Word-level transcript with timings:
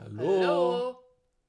Hallo. 0.00 0.22
Hallo. 0.22 0.98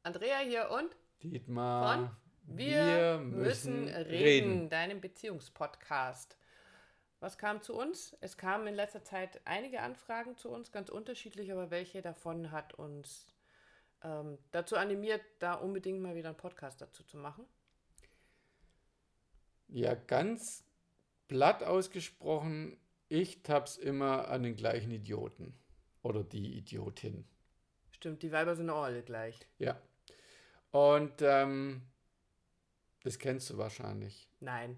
Andrea 0.02 0.40
hier 0.40 0.72
und 0.72 0.98
Dietmar. 1.22 1.98
von 1.98 2.56
Wir, 2.58 3.20
müssen 3.20 3.88
reden, 3.88 4.70
deinem 4.70 5.02
Beziehungspodcast. 5.02 6.36
Was 7.20 7.38
kam 7.38 7.62
zu 7.62 7.76
uns? 7.76 8.18
Es 8.22 8.38
kamen 8.38 8.66
in 8.66 8.74
letzter 8.74 9.04
Zeit 9.04 9.40
einige 9.46 9.82
Anfragen 9.82 10.36
zu 10.36 10.50
uns, 10.50 10.72
ganz 10.72 10.90
unterschiedlich, 10.90 11.52
aber 11.52 11.70
welche 11.70 12.02
davon 12.02 12.52
hat 12.52 12.74
uns 12.74 13.28
ähm, 14.04 14.40
dazu 14.50 14.78
animiert, 14.78 15.22
da 15.38 15.54
unbedingt 15.54 16.02
mal 16.02 16.16
wieder 16.16 16.30
einen 16.30 16.38
Podcast 16.38 16.82
dazu 16.82 17.04
zu 17.04 17.18
machen? 17.18 17.46
Ja, 19.68 19.94
ganz 19.94 20.66
platt 21.28 21.62
ausgesprochen, 21.62 22.80
ich 23.10 23.44
tapp's 23.44 23.78
immer 23.78 24.30
an 24.30 24.42
den 24.42 24.56
gleichen 24.56 24.90
Idioten. 24.90 25.54
Oder 26.02 26.24
die 26.24 26.58
Idiotin. 26.58 27.28
Stimmt, 28.00 28.24
die 28.24 28.32
Weiber 28.32 28.56
sind 28.56 28.70
auch 28.70 28.84
alle 28.84 29.02
gleich. 29.02 29.38
Ja. 29.58 29.78
Und 30.72 31.16
ähm, 31.20 31.82
das 33.04 33.20
kennst 33.20 33.50
du 33.50 33.58
wahrscheinlich. 33.58 34.30
Nein. 34.40 34.78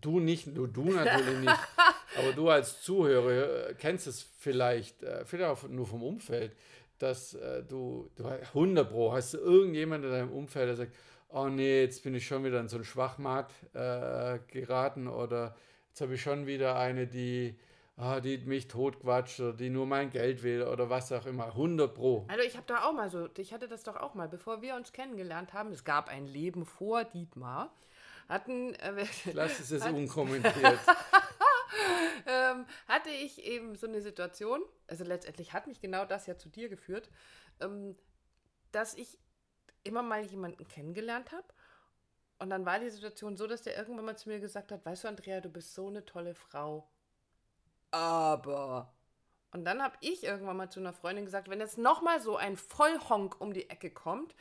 Du 0.00 0.20
nicht, 0.20 0.46
nur 0.46 0.66
du 0.66 0.84
natürlich 0.84 1.38
nicht. 1.40 1.52
Aber 2.16 2.32
du 2.32 2.48
als 2.48 2.80
Zuhörer 2.80 3.68
äh, 3.68 3.74
kennst 3.74 4.06
es 4.06 4.22
vielleicht, 4.38 5.02
äh, 5.02 5.26
vielleicht 5.26 5.50
auch 5.50 5.68
nur 5.68 5.86
vom 5.86 6.02
Umfeld, 6.02 6.56
dass 6.98 7.34
äh, 7.34 7.62
du, 7.62 8.10
du 8.16 8.24
100 8.24 8.88
Pro 8.88 9.12
hast 9.12 9.34
du 9.34 9.38
irgendjemand 9.38 10.06
in 10.06 10.12
deinem 10.12 10.32
Umfeld, 10.32 10.70
der 10.70 10.76
sagt, 10.76 10.94
oh 11.28 11.48
nee, 11.48 11.82
jetzt 11.82 12.02
bin 12.04 12.14
ich 12.14 12.26
schon 12.26 12.42
wieder 12.42 12.58
in 12.58 12.68
so 12.68 12.76
einen 12.76 12.86
Schwachmat 12.86 13.52
äh, 13.74 14.38
geraten 14.46 15.08
oder 15.08 15.54
jetzt 15.90 16.00
habe 16.00 16.14
ich 16.14 16.22
schon 16.22 16.46
wieder 16.46 16.78
eine, 16.78 17.06
die, 17.06 17.58
ah, 17.96 18.20
die 18.20 18.38
mich 18.38 18.68
totquatscht 18.68 19.40
oder 19.40 19.52
die 19.52 19.70
nur 19.70 19.86
mein 19.86 20.10
Geld 20.10 20.42
will 20.42 20.62
oder 20.62 20.90
was 20.90 21.12
auch 21.12 21.26
immer. 21.26 21.46
100 21.46 21.94
Pro. 21.94 22.26
Also 22.28 22.42
ich 22.44 22.56
habe 22.56 22.66
da 22.66 22.84
auch 22.84 22.92
mal 22.92 23.10
so, 23.10 23.28
ich 23.36 23.52
hatte 23.52 23.68
das 23.68 23.82
doch 23.82 23.96
auch 23.96 24.14
mal, 24.14 24.28
bevor 24.28 24.62
wir 24.62 24.74
uns 24.74 24.92
kennengelernt 24.92 25.52
haben, 25.52 25.72
es 25.72 25.84
gab 25.84 26.08
ein 26.08 26.26
Leben 26.26 26.64
vor 26.64 27.04
Dietmar, 27.04 27.74
hatten, 28.28 28.74
äh, 28.74 29.02
Ich 29.02 29.32
lasse 29.34 29.62
es 29.62 29.70
jetzt 29.70 29.86
unkommentiert. 29.86 30.54
ähm, 32.26 32.66
hatte 32.88 33.10
ich 33.10 33.44
eben 33.44 33.76
so 33.76 33.86
eine 33.86 34.00
Situation, 34.00 34.62
also 34.86 35.04
letztendlich 35.04 35.52
hat 35.52 35.66
mich 35.66 35.80
genau 35.80 36.04
das 36.04 36.26
ja 36.26 36.36
zu 36.36 36.48
dir 36.48 36.68
geführt, 36.68 37.08
ähm, 37.60 37.96
dass 38.72 38.94
ich 38.94 39.18
immer 39.84 40.02
mal 40.02 40.24
jemanden 40.24 40.66
kennengelernt 40.68 41.32
habe. 41.32 41.46
Und 42.38 42.50
dann 42.50 42.66
war 42.66 42.78
die 42.78 42.90
Situation 42.90 43.36
so, 43.36 43.46
dass 43.46 43.62
der 43.62 43.78
irgendwann 43.78 44.04
mal 44.04 44.16
zu 44.16 44.28
mir 44.28 44.40
gesagt 44.40 44.70
hat, 44.72 44.84
weißt 44.84 45.04
du, 45.04 45.08
Andrea, 45.08 45.40
du 45.40 45.48
bist 45.48 45.74
so 45.74 45.86
eine 45.86 46.04
tolle 46.04 46.34
Frau. 46.34 46.86
Aber. 47.96 48.92
Und 49.52 49.64
dann 49.64 49.82
habe 49.82 49.96
ich 50.00 50.22
irgendwann 50.22 50.58
mal 50.58 50.70
zu 50.70 50.80
einer 50.80 50.92
Freundin 50.92 51.24
gesagt, 51.24 51.48
wenn 51.48 51.60
jetzt 51.60 51.78
nochmal 51.78 52.20
so 52.20 52.36
ein 52.36 52.58
Vollhonk 52.58 53.40
um 53.40 53.54
die 53.54 53.70
Ecke 53.70 53.90
kommt, 53.90 54.34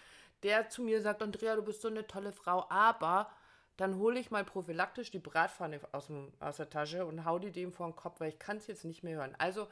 der 0.44 0.68
zu 0.68 0.82
mir 0.82 1.02
sagt, 1.02 1.24
Andrea, 1.24 1.56
du 1.56 1.62
bist 1.62 1.82
so 1.82 1.88
eine 1.88 2.06
tolle 2.06 2.34
Frau, 2.34 2.66
aber 2.70 3.32
dann 3.78 3.98
hole 3.98 4.20
ich 4.20 4.30
mal 4.30 4.44
prophylaktisch 4.44 5.10
die 5.10 5.20
Bratpfanne 5.20 5.80
aus, 5.94 6.08
dem, 6.08 6.34
aus 6.42 6.58
der 6.58 6.70
Tasche 6.70 7.06
und 7.06 7.24
hau 7.24 7.40
die 7.40 7.52
dem 7.52 7.72
vor 7.72 7.88
den 7.88 7.96
Kopf, 7.96 8.20
weil 8.20 8.30
ich 8.30 8.40
kann 8.40 8.58
es 8.58 8.68
jetzt 8.68 8.84
nicht 8.84 9.04
mehr 9.04 9.18
hören. 9.18 9.36
Also 9.38 9.68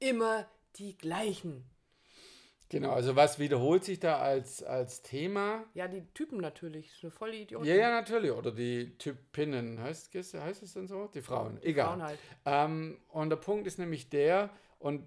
immer 0.00 0.46
die 0.76 0.98
gleichen. 0.98 1.64
Genau, 2.70 2.92
also 2.92 3.16
was 3.16 3.40
wiederholt 3.40 3.82
sich 3.84 3.98
da 3.98 4.18
als, 4.18 4.62
als 4.62 5.02
Thema? 5.02 5.64
Ja, 5.74 5.88
die 5.88 6.02
Typen 6.14 6.38
natürlich, 6.38 6.92
so 6.94 7.10
voll 7.10 7.34
Idioten. 7.34 7.66
Ja, 7.66 7.74
ja, 7.74 7.90
natürlich. 7.90 8.30
Oder 8.30 8.52
die 8.52 8.96
Typinnen, 8.96 9.80
heißt, 9.80 10.14
es- 10.14 10.34
heißt 10.34 10.62
es 10.62 10.74
denn 10.74 10.86
so? 10.86 11.08
Die 11.12 11.20
Frauen, 11.20 11.60
egal. 11.62 11.88
Frauen 11.88 12.02
halt. 12.02 12.18
Ähm, 12.46 13.00
und 13.08 13.30
der 13.30 13.36
Punkt 13.36 13.66
ist 13.66 13.78
nämlich 13.80 14.08
der, 14.08 14.50
und 14.78 15.06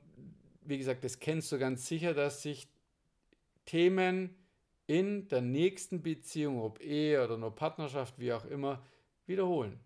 wie 0.62 0.78
gesagt, 0.78 1.06
das 1.06 1.20
kennst 1.20 1.52
du 1.54 1.58
ganz 1.58 1.88
sicher, 1.88 2.14
dass 2.14 2.42
sich 2.42 2.68
Themen 3.66 4.36
in 4.86 5.30
der 5.30 5.42
nächsten 5.42 6.04
Beziehung, 6.04 6.62
ob 6.62 6.82
Ehe 6.82 7.24
oder 7.24 7.38
nur 7.38 7.56
Partnerschaft, 7.56 8.20
wie 8.20 8.34
auch 8.34 8.44
immer, 8.46 8.84
wiederholen. 9.26 9.80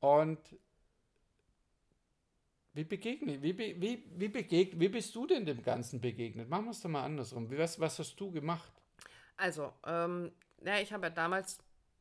Und 0.00 0.40
wie 2.74 2.84
begegnet, 2.84 3.42
wie, 3.42 3.52
be- 3.52 3.74
wie, 3.78 4.04
wie, 4.16 4.28
begeg, 4.28 4.78
wie 4.80 4.88
bist 4.88 5.14
du 5.14 5.26
denn 5.26 5.44
dem 5.44 5.62
Ganzen 5.62 6.00
begegnet? 6.00 6.48
Machen 6.48 6.64
wir 6.64 6.70
es 6.70 6.80
doch 6.80 6.88
mal 6.90 7.04
andersrum. 7.04 7.50
Wie, 7.50 7.58
was, 7.58 7.78
was 7.78 7.98
hast 7.98 8.16
du 8.16 8.30
gemacht? 8.30 8.72
Also, 9.36 9.72
ähm, 9.86 10.32
ja, 10.64 10.78
ich 10.78 10.92
habe 10.92 11.06
ja 11.06 11.10
damals 11.10 11.58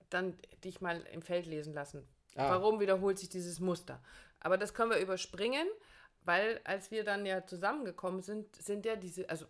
dann 0.09 0.37
dich 0.63 0.81
mal 0.81 1.01
im 1.11 1.21
Feld 1.21 1.45
lesen 1.45 1.73
lassen. 1.73 2.07
Ah. 2.35 2.49
Warum 2.51 2.79
wiederholt 2.79 3.19
sich 3.19 3.29
dieses 3.29 3.59
Muster? 3.59 4.01
Aber 4.39 4.57
das 4.57 4.73
können 4.73 4.91
wir 4.91 4.99
überspringen, 4.99 5.67
weil 6.23 6.61
als 6.63 6.91
wir 6.91 7.03
dann 7.03 7.25
ja 7.25 7.45
zusammengekommen 7.45 8.21
sind, 8.21 8.55
sind 8.55 8.85
ja 8.85 8.95
diese, 8.95 9.29
also 9.29 9.45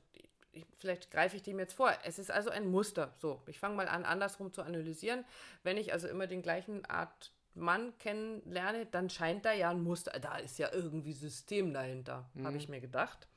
ich, 0.53 0.65
vielleicht 0.77 1.11
greife 1.11 1.35
ich 1.35 1.43
dem 1.43 1.59
jetzt 1.59 1.73
vor. 1.73 1.93
Es 2.03 2.17
ist 2.19 2.31
also 2.31 2.49
ein 2.49 2.69
Muster. 2.69 3.13
So, 3.19 3.41
ich 3.47 3.59
fange 3.59 3.75
mal 3.75 3.87
an, 3.87 4.05
andersrum 4.05 4.51
zu 4.51 4.63
analysieren. 4.63 5.23
Wenn 5.63 5.77
ich 5.77 5.93
also 5.93 6.07
immer 6.07 6.27
den 6.27 6.41
gleichen 6.41 6.85
Art 6.85 7.31
Mann 7.53 7.97
kennenlerne, 7.97 8.85
dann 8.85 9.09
scheint 9.09 9.45
da 9.45 9.53
ja 9.53 9.69
ein 9.69 9.81
Muster. 9.81 10.17
Da 10.19 10.38
ist 10.38 10.57
ja 10.59 10.72
irgendwie 10.72 11.13
System 11.13 11.73
dahinter, 11.73 12.29
habe 12.44 12.57
ich 12.57 12.69
mir 12.69 12.79
gedacht. 12.79 13.28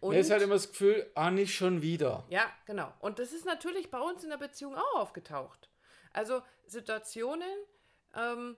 Und 0.00 0.12
Mir 0.14 0.20
ist 0.20 0.30
halt 0.30 0.42
immer 0.42 0.54
das 0.54 0.68
Gefühl, 0.68 1.10
ah, 1.14 1.30
nicht 1.30 1.54
schon 1.54 1.80
wieder. 1.82 2.24
ja, 2.28 2.44
genau. 2.66 2.92
Und 3.00 3.18
das 3.18 3.32
ist 3.32 3.46
natürlich 3.46 3.90
bei 3.90 4.00
uns 4.00 4.22
in 4.22 4.30
der 4.30 4.36
Beziehung 4.36 4.74
auch 4.76 5.00
aufgetaucht. 5.00 5.70
Also 6.12 6.42
Situationen, 6.66 7.48
ähm, 8.14 8.56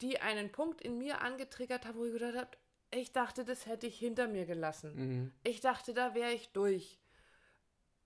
die 0.00 0.20
einen 0.20 0.52
Punkt 0.52 0.80
in 0.80 0.98
mir 0.98 1.20
angetriggert 1.20 1.86
haben, 1.86 1.98
wo 1.98 2.04
ich 2.04 2.12
gedacht 2.12 2.36
habe, 2.36 2.56
ich 2.90 3.12
dachte, 3.12 3.44
das 3.44 3.66
hätte 3.66 3.86
ich 3.86 3.98
hinter 3.98 4.28
mir 4.28 4.46
gelassen. 4.46 4.94
Mhm. 4.94 5.32
Ich 5.44 5.60
dachte, 5.60 5.94
da 5.94 6.14
wäre 6.14 6.32
ich 6.32 6.52
durch. 6.52 6.98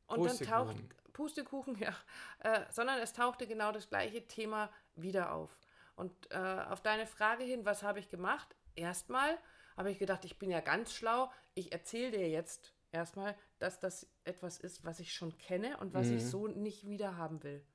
Und 0.06 0.24
dann 0.24 0.38
taucht 0.38 0.76
Pustekuchen. 1.12 1.74
Pustekuchen, 1.74 1.78
ja, 1.80 1.94
äh, 2.40 2.64
sondern 2.70 3.00
es 3.00 3.12
tauchte 3.12 3.46
genau 3.46 3.72
das 3.72 3.88
gleiche 3.88 4.26
Thema 4.26 4.70
wieder 4.94 5.32
auf. 5.32 5.56
Und 5.96 6.12
äh, 6.30 6.36
auf 6.36 6.80
deine 6.80 7.06
Frage 7.06 7.44
hin, 7.44 7.64
was 7.64 7.82
habe 7.82 7.98
ich 7.98 8.08
gemacht? 8.08 8.54
Erstmal 8.74 9.36
habe 9.76 9.90
ich 9.90 9.98
gedacht, 9.98 10.24
ich 10.24 10.38
bin 10.38 10.50
ja 10.50 10.60
ganz 10.60 10.92
schlau. 10.92 11.30
Ich 11.54 11.72
erzähle 11.72 12.12
dir 12.12 12.28
jetzt 12.28 12.74
erstmal, 12.92 13.34
dass 13.58 13.80
das 13.80 14.06
etwas 14.24 14.58
ist, 14.58 14.84
was 14.84 15.00
ich 15.00 15.12
schon 15.14 15.36
kenne 15.38 15.78
und 15.78 15.94
was 15.94 16.08
ich 16.08 16.24
so 16.24 16.46
nicht 16.46 16.86
wieder 16.86 17.16
haben 17.16 17.42
will. 17.42 17.66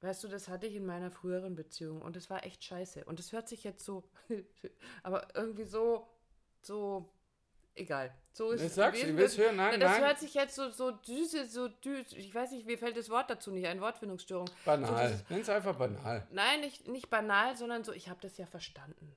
Weißt 0.00 0.24
du, 0.24 0.28
das 0.28 0.48
hatte 0.48 0.66
ich 0.66 0.74
in 0.74 0.84
meiner 0.84 1.12
früheren 1.12 1.54
Beziehung 1.54 2.02
und 2.02 2.16
es 2.16 2.28
war 2.28 2.44
echt 2.44 2.64
scheiße. 2.64 3.04
Und 3.04 3.20
es 3.20 3.30
hört 3.30 3.48
sich 3.48 3.62
jetzt 3.62 3.84
so, 3.84 4.02
aber 5.04 5.28
irgendwie 5.36 5.64
so, 5.64 6.08
so, 6.60 7.08
egal. 7.74 8.14
So 8.32 8.50
ist 8.52 8.60
Ich 8.60 8.68
es 8.68 8.74
sag's, 8.74 8.96
gewesen. 8.98 9.14
ich 9.14 9.16
will's 9.20 9.38
hören. 9.38 9.56
Nein, 9.56 9.78
das 9.80 9.92
nein. 9.92 10.02
hört 10.04 10.18
sich 10.18 10.34
jetzt 10.34 10.54
so, 10.54 10.70
so 10.70 10.90
düse, 10.90 11.46
so 11.46 11.68
düse, 11.68 12.16
ich 12.16 12.34
weiß 12.34 12.52
nicht, 12.52 12.66
mir 12.66 12.78
fällt 12.78 12.96
das 12.96 13.10
Wort 13.10 13.28
dazu 13.30 13.50
nicht, 13.50 13.66
ein 13.66 13.80
Wortfindungsstörung. 13.80 14.46
So 14.46 14.54
Banal. 14.64 15.08
dieses, 15.08 15.28
Nenn's 15.30 15.48
einfach 15.48 15.76
banal. 15.76 16.26
nein, 16.30 16.60
nicht, 16.60 16.88
nicht 16.88 17.10
banal, 17.10 17.56
sondern 17.56 17.84
so, 17.84 17.92
ich 17.92 18.08
habe 18.08 18.20
das 18.22 18.36
ja 18.38 18.46
verstanden. 18.46 19.14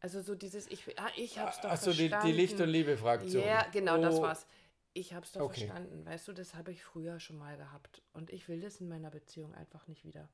Also 0.00 0.20
so 0.22 0.34
dieses, 0.36 0.68
ich, 0.70 0.96
ah, 1.00 1.10
ich 1.16 1.38
hab's 1.40 1.60
doch 1.60 1.70
Achso, 1.70 1.90
die, 1.90 2.08
verstanden. 2.08 2.26
die 2.28 2.32
Licht- 2.32 2.60
und 2.60 2.68
Liebe-Fraktion. 2.68 3.42
Ja, 3.44 3.66
genau, 3.72 4.00
das 4.00 4.16
Oh, 4.16 4.22
war's. 4.22 4.46
Ich 4.94 5.12
hab's 5.14 5.32
doch 5.32 5.40
Okay. 5.42 5.66
verstanden. 5.66 6.06
Weißt 6.06 6.28
du, 6.28 6.32
das 6.32 6.54
habe 6.54 6.70
ich 6.70 6.84
früher 6.84 7.18
schon 7.18 7.36
mal 7.38 7.56
gehabt. 7.56 8.02
Und 8.12 8.30
ich 8.30 8.48
will 8.48 8.60
das 8.60 8.80
in 8.80 8.88
meiner 8.88 9.10
Beziehung 9.10 9.54
einfach 9.54 9.86
nicht 9.88 10.04
wieder. 10.04 10.28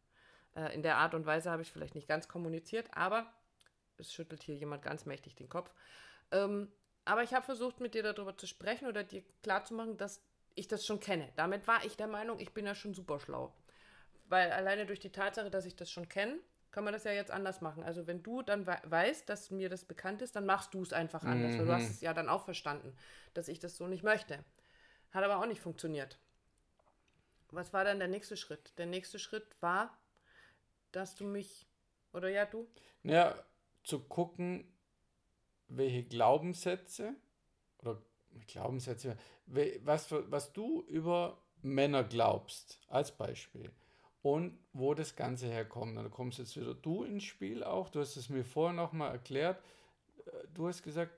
Äh, 0.55 0.75
in 0.75 0.83
der 0.83 0.97
Art 0.99 1.15
und 1.15 1.25
Weise 1.27 1.51
habe 1.51 1.63
ich 1.63 1.73
vielleicht 1.73 1.95
nicht 1.95 2.07
ganz 2.09 2.29
kommuniziert, 2.29 2.89
aber 2.93 3.27
es 3.97 4.13
schüttelt 4.13 4.43
hier 4.43 4.55
jemand 4.55 4.83
ganz 4.83 5.07
mächtig 5.07 5.35
den 5.35 5.49
Kopf. 5.49 5.71
Ähm, 6.31 6.71
aber 7.05 7.23
ich 7.23 7.35
habe 7.35 7.45
versucht, 7.45 7.81
mit 7.81 7.95
dir 7.95 8.03
darüber 8.03 8.37
zu 8.37 8.47
sprechen 8.47 8.87
oder 8.89 9.05
dir 9.05 9.23
klarzumachen, 9.43 9.97
dass 9.97 10.23
ich 10.55 10.69
das 10.69 10.87
schon 10.87 11.01
kenne. 11.01 11.31
Damit 11.37 11.67
war 11.67 11.85
ich 11.85 11.97
der 11.97 12.07
Meinung, 12.07 12.39
ich 12.41 12.53
bin 12.55 12.67
ja 12.67 12.75
schon 12.75 12.95
super 12.95 13.21
schlau. 13.21 13.53
Weil 14.29 14.53
alleine 14.53 14.87
durch 14.87 15.01
die 15.01 15.13
Tatsache, 15.13 15.51
dass 15.51 15.67
ich 15.67 15.77
das 15.77 15.91
schon 15.91 16.09
kenne, 16.09 16.39
kann 16.73 16.85
man 16.85 16.93
das 16.93 17.05
ja 17.05 17.13
jetzt 17.13 17.31
anders 17.31 17.61
machen. 17.61 17.85
Also 17.85 18.07
wenn 18.07 18.23
du 18.23 18.43
dann 18.43 18.67
wei- 18.67 18.83
weißt, 18.85 19.29
dass 19.29 19.51
mir 19.51 19.69
das 19.69 19.85
bekannt 19.85 20.23
ist, 20.23 20.37
dann 20.37 20.47
machst 20.47 20.75
du 20.75 20.83
es 20.83 20.93
einfach 20.93 21.25
anders. 21.27 21.59
Weil 21.59 21.67
du 21.67 21.73
hast 21.73 21.91
es 21.91 22.01
ja 22.01 22.15
dann 22.15 22.29
auch 22.29 22.45
verstanden, 22.45 22.97
dass 23.35 23.49
ich 23.49 23.61
das 23.61 23.77
so 23.77 23.87
nicht 23.87 24.03
möchte. 24.05 24.45
Hat 25.13 25.25
aber 25.25 25.39
auch 25.39 25.47
nicht 25.47 25.61
funktioniert. 25.61 26.19
Was 27.51 27.73
war 27.73 27.85
dann 27.85 27.99
der 28.01 28.09
nächste 28.09 28.37
Schritt? 28.37 28.77
Der 28.79 28.85
nächste 28.87 29.19
Schritt 29.19 29.47
war, 29.63 29.97
dass 30.93 31.15
du 31.17 31.25
mich, 31.25 31.67
oder 32.13 32.29
ja, 32.29 32.47
du, 32.47 32.69
Ja, 33.05 33.37
zu 33.85 34.01
gucken, 34.01 34.74
welche 35.77 36.05
Glaubenssätze 36.05 37.15
oder 37.81 38.01
Glaubenssätze, 38.47 39.17
was, 39.47 40.11
was 40.11 40.53
du 40.53 40.83
über 40.89 41.39
Männer 41.63 42.05
glaubst, 42.05 42.79
als 42.89 43.13
Beispiel. 43.13 43.71
Und 44.23 44.59
wo 44.73 44.95
das 44.95 45.17
Ganze 45.17 45.49
herkommt. 45.49 45.99
Und 45.99 46.05
da 46.05 46.09
kommst 46.09 46.39
jetzt 46.39 46.57
wieder 46.57 46.75
du 46.75 47.05
ins 47.05 47.25
Spiel 47.25 47.63
auch. 47.63 47.91
Du 47.91 48.01
hast 48.01 48.17
es 48.17 48.31
mir 48.31 48.45
vorher 48.45 48.73
nochmal 48.75 49.13
erklärt. 49.13 49.63
Du 50.55 50.67
hast 50.67 50.83
gesagt, 50.83 51.13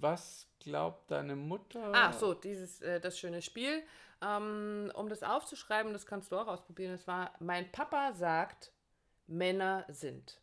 was 0.00 0.48
glaubt 0.58 1.10
deine 1.10 1.36
Mutter? 1.36 1.92
Ah, 1.94 2.12
so, 2.12 2.34
dieses, 2.34 2.80
äh, 2.80 3.00
das 3.00 3.18
schöne 3.18 3.40
Spiel. 3.40 3.84
Ähm, 4.20 4.90
um 4.94 5.08
das 5.08 5.22
aufzuschreiben, 5.22 5.92
das 5.92 6.06
kannst 6.06 6.32
du 6.32 6.38
auch 6.38 6.48
ausprobieren. 6.48 6.92
Das 6.92 7.06
war, 7.06 7.32
mein 7.38 7.70
Papa 7.70 8.12
sagt, 8.14 8.72
Männer 9.28 9.84
sind. 9.88 10.40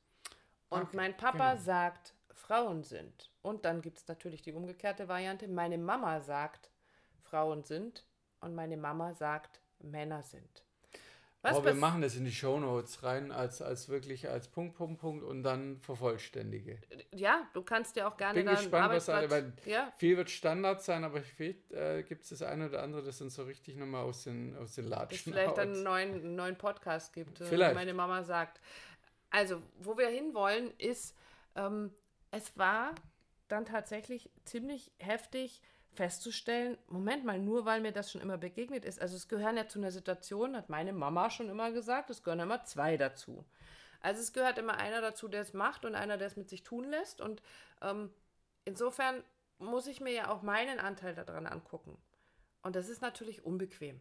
Und 0.70 0.84
Okay, 0.84 0.96
mein 0.96 1.16
Papa 1.18 1.54
genau. 1.54 1.64
sagt, 1.64 2.14
Frauen 2.48 2.84
sind. 2.84 3.30
Und 3.42 3.66
dann 3.66 3.82
gibt 3.82 3.98
es 3.98 4.08
natürlich 4.08 4.42
die 4.42 4.54
umgekehrte 4.54 5.08
Variante. 5.10 5.48
Meine 5.50 5.78
Mama 5.78 6.22
sagt, 6.22 6.72
Frauen 7.22 7.64
sind. 7.64 8.06
und 8.40 8.56
meine 8.56 8.78
Mama 8.78 9.14
sagt, 9.14 9.60
Männer 9.80 10.24
sind. 10.24 10.64
Was 11.42 11.58
Aber 11.58 11.66
wir 11.66 11.74
machen 11.74 12.02
das 12.02 12.16
in 12.16 12.26
die 12.26 12.32
Shownotes 12.32 13.04
rein 13.04 13.32
als, 13.32 13.62
als 13.62 13.90
wirklich 13.90 14.30
als 14.30 14.48
Punkt, 14.48 14.76
Punkt, 14.76 15.00
Punkt 15.00 15.24
und 15.24 15.44
dann 15.44 15.80
vervollständige. 15.80 16.80
Ja, 17.12 17.48
du 17.54 17.62
kannst 17.64 17.96
ja 17.96 18.08
auch 18.08 18.18
gerne 18.18 18.44
Bin 18.44 18.50
gespannt, 18.50 18.94
was 18.94 19.10
alle, 19.10 19.30
weil 19.30 19.54
ja. 19.66 19.92
viel 19.98 20.18
wird 20.18 20.30
Standard 20.30 20.82
sein, 20.82 21.04
aber 21.04 21.22
vielleicht 21.22 21.72
äh, 21.72 22.04
gibt 22.04 22.24
es 22.24 22.30
das 22.30 22.42
eine 22.42 22.70
oder 22.70 22.82
andere, 22.82 23.04
das 23.04 23.22
uns 23.22 23.36
so 23.36 23.44
richtig 23.44 23.76
nochmal 23.76 24.04
aus 24.04 24.24
den, 24.24 24.56
aus 24.58 24.76
den 24.76 24.86
Latschen 24.88 25.34
Das 25.34 25.42
vielleicht 25.42 25.60
einen 25.60 25.84
neuen, 25.84 26.36
neuen 26.36 26.58
Podcast 26.58 27.14
gibt, 27.14 27.42
äh, 27.42 27.46
vielleicht. 27.46 27.76
meine 27.76 27.94
Mama 27.94 28.24
sagt. 28.24 28.60
Also, 29.30 29.62
wo 29.80 29.98
wir 29.98 30.08
hinwollen, 30.08 30.72
ist, 30.78 31.16
ähm, 31.56 31.92
es 32.32 32.58
war 32.58 32.94
dann 33.48 33.66
tatsächlich 33.66 34.30
ziemlich 34.46 34.92
heftig, 35.00 35.62
festzustellen, 35.94 36.78
Moment 36.88 37.26
mal, 37.26 37.40
nur 37.40 37.66
weil 37.66 37.82
mir 37.82 37.92
das 37.92 38.12
schon 38.12 38.22
immer 38.22 38.38
begegnet 38.38 38.86
ist, 38.86 39.02
also 39.02 39.16
es 39.16 39.28
gehören 39.28 39.58
ja 39.58 39.68
zu 39.68 39.80
einer 39.80 39.92
Situation, 39.92 40.56
hat 40.56 40.70
meine 40.70 40.94
Mama 40.94 41.30
schon 41.30 41.50
immer 41.50 41.72
gesagt, 41.72 42.10
es 42.10 42.24
gehören 42.24 42.42
immer 42.42 42.64
zwei 42.66 42.98
dazu. 42.98 43.46
Also 44.00 44.22
es 44.22 44.34
gehört 44.34 44.58
immer 44.58 44.78
einer 44.78 45.02
dazu, 45.02 45.28
der 45.28 45.42
es 45.42 45.54
macht 45.54 45.86
und 45.86 45.96
einer, 45.96 46.18
der 46.18 46.28
es 46.28 46.38
mit 46.38 46.50
sich 46.50 46.64
tun 46.64 46.86
lässt. 46.86 47.20
Und 47.20 47.42
ähm, 47.82 48.12
insofern 48.66 49.24
muss 49.58 49.88
ich 49.88 50.02
mir 50.02 50.14
ja 50.14 50.30
auch 50.30 50.44
meinen 50.44 50.80
Anteil 50.80 51.16
daran 51.16 51.48
angucken. 51.48 51.98
Und 52.62 52.76
das 52.76 52.90
ist 52.90 53.02
natürlich 53.02 53.44
unbequem. 53.44 54.00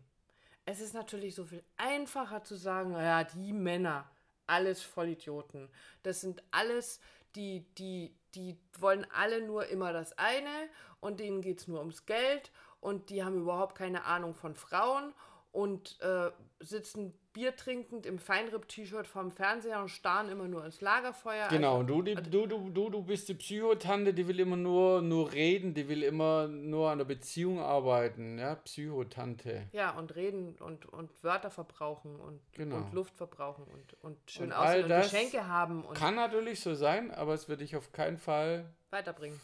Es 0.64 0.80
ist 0.80 0.94
natürlich 0.94 1.34
so 1.34 1.44
viel 1.44 1.64
einfacher 1.76 2.42
zu 2.42 2.56
sagen, 2.56 2.92
naja, 2.92 3.24
die 3.24 3.52
Männer, 3.52 4.10
alles 4.46 4.82
Vollidioten. 4.82 5.68
Das 6.02 6.20
sind 6.20 6.42
alles 6.50 7.00
die, 7.34 7.66
die, 7.74 8.16
die 8.34 8.58
wollen 8.78 9.06
alle 9.12 9.42
nur 9.42 9.66
immer 9.66 9.92
das 9.92 10.16
eine 10.18 10.68
und 11.00 11.20
denen 11.20 11.42
geht 11.42 11.60
es 11.60 11.68
nur 11.68 11.80
ums 11.80 12.06
Geld 12.06 12.50
und 12.80 13.10
die 13.10 13.24
haben 13.24 13.40
überhaupt 13.40 13.76
keine 13.76 14.04
Ahnung 14.04 14.34
von 14.34 14.54
Frauen 14.54 15.12
und 15.52 16.00
äh, 16.00 16.30
sitzen 16.60 17.18
Bier 17.36 17.54
trinkend 17.54 18.06
im 18.06 18.18
Feinripp-T-Shirt 18.18 19.06
vorm 19.06 19.30
Fernseher 19.30 19.82
und 19.82 19.90
starren 19.90 20.30
immer 20.30 20.48
nur 20.48 20.64
ins 20.64 20.80
Lagerfeuer. 20.80 21.48
Genau, 21.48 21.80
also, 21.80 21.86
du, 21.86 22.02
die, 22.02 22.14
du, 22.14 22.46
du, 22.46 22.70
du, 22.70 22.88
du 22.88 23.02
bist 23.02 23.28
die 23.28 23.34
Psychotante, 23.34 24.14
die 24.14 24.26
will 24.26 24.40
immer 24.40 24.56
nur, 24.56 25.02
nur 25.02 25.30
reden, 25.32 25.74
die 25.74 25.86
will 25.86 26.02
immer 26.02 26.48
nur 26.48 26.90
an 26.90 26.96
der 26.96 27.04
Beziehung 27.04 27.60
arbeiten, 27.60 28.38
ja, 28.38 28.54
Psychotante. 28.54 29.68
Ja, 29.72 29.90
und 29.90 30.16
reden 30.16 30.56
und, 30.60 30.86
und 30.86 31.10
Wörter 31.22 31.50
verbrauchen 31.50 32.18
und, 32.18 32.40
genau. 32.52 32.76
und 32.76 32.94
Luft 32.94 33.14
verbrauchen 33.18 33.64
und, 33.64 34.02
und 34.02 34.30
schön 34.30 34.46
und 34.46 34.52
aussehen 34.54 34.90
und 34.90 35.02
Geschenke 35.02 35.46
haben. 35.46 35.84
Und 35.84 35.94
kann 35.94 36.14
natürlich 36.14 36.60
so 36.60 36.74
sein, 36.74 37.10
aber 37.10 37.34
es 37.34 37.50
wird 37.50 37.60
dich 37.60 37.76
auf 37.76 37.92
keinen 37.92 38.16
Fall 38.16 38.72
weiterbringen. 38.88 39.38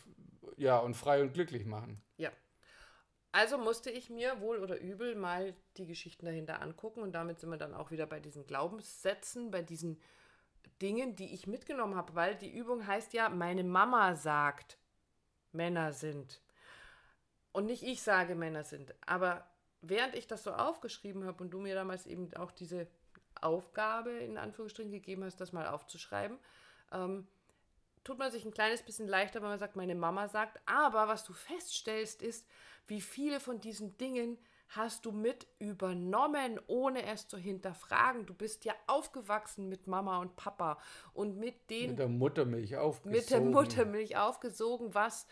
Ja, 0.57 0.79
und 0.79 0.95
frei 0.95 1.21
und 1.21 1.35
glücklich 1.35 1.67
machen. 1.67 2.01
Ja. 2.17 2.31
Also 3.33 3.57
musste 3.57 3.91
ich 3.91 4.11
mir 4.11 4.41
wohl 4.41 4.59
oder 4.59 4.79
übel 4.79 5.15
mal 5.15 5.55
die 5.79 5.87
Geschichten 5.87 6.27
dahinter 6.27 6.61
angucken 6.61 7.03
und 7.03 7.13
damit 7.13 7.41
sind 7.41 7.49
wir 7.49 7.57
dann 7.57 7.75
auch 7.75 7.91
wieder 7.91 8.07
bei 8.07 8.21
diesen 8.21 8.47
Glaubenssätzen, 8.47 9.51
bei 9.51 9.63
diesen 9.63 9.99
Dingen, 10.83 11.17
die 11.17 11.33
ich 11.33 11.47
mitgenommen 11.47 11.97
habe, 11.97 12.15
weil 12.15 12.37
die 12.37 12.55
Übung 12.55 12.87
heißt 12.87 13.15
ja, 13.15 13.31
meine 13.31 13.65
Mama 13.65 14.17
sagt, 14.17 14.77
Männer 15.53 15.93
sind. 15.93 16.43
Und 17.53 17.67
nicht 17.67 17.83
ich 17.83 18.03
sage, 18.03 18.35
Männer 18.35 18.65
sind. 18.65 18.95
Aber 19.07 19.47
während 19.81 20.15
ich 20.15 20.27
das 20.27 20.43
so 20.43 20.53
aufgeschrieben 20.53 21.25
habe 21.25 21.43
und 21.43 21.51
du 21.51 21.61
mir 21.61 21.75
damals 21.75 22.07
eben 22.07 22.35
auch 22.35 22.51
diese 22.51 22.87
Aufgabe 23.41 24.11
in 24.11 24.37
Anführungsstrichen 24.37 24.93
gegeben 24.93 25.25
hast, 25.25 25.41
das 25.41 25.53
mal 25.53 25.69
aufzuschreiben, 25.69 26.39
ähm, 26.93 27.27
tut 28.05 28.19
man 28.19 28.31
sich 28.31 28.45
ein 28.45 28.53
kleines 28.53 28.83
bisschen 28.83 29.09
leichter, 29.09 29.41
wenn 29.43 29.49
man 29.49 29.59
sagt, 29.59 29.77
meine 29.77 29.95
Mama 29.95 30.29
sagt. 30.29 30.61
Aber 30.67 31.09
was 31.09 31.25
du 31.25 31.33
feststellst, 31.33 32.23
ist, 32.23 32.47
wie 32.87 33.01
viele 33.01 33.41
von 33.41 33.61
diesen 33.61 33.97
Dingen 33.97 34.39
hast 34.69 35.05
du 35.05 35.13
mit 35.13 35.47
übernommen, 35.59 36.59
ohne 36.67 37.05
es 37.07 37.29
zu 37.29 37.37
hinterfragen. 37.37 38.27
Du 38.27 38.35
bist 38.35 38.65
ja 38.65 38.75
aufgewachsen 38.87 39.69
mit 39.69 39.87
Mama 39.87 40.19
und 40.21 40.37
Papa 40.37 40.79
und 41.13 41.39
mit 41.39 41.71
den. 41.71 41.91
Mit 41.91 41.99
der 41.99 42.09
Muttermilch 42.09 42.77
aufgesogen. 42.77 43.19
Mit 43.19 43.31
der 43.31 43.41
Muttermilch 43.41 44.17
aufgesogen, 44.17 44.95
was 44.95 45.27